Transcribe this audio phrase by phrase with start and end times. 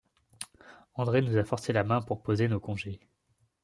[0.95, 2.99] André nous a forcé la main pour poser nos congés.